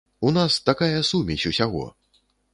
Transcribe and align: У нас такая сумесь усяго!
У 0.19 0.31
нас 0.37 0.55
такая 0.69 1.03
сумесь 1.11 1.45
усяго! 1.53 1.85